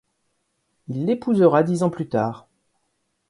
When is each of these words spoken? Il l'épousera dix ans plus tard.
Il 0.87 1.05
l'épousera 1.05 1.61
dix 1.61 1.83
ans 1.83 1.91
plus 1.91 2.09
tard. 2.09 2.47